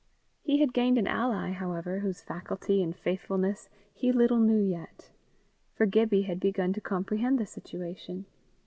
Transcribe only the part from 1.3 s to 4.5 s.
however, whose faculty and faithfulness he little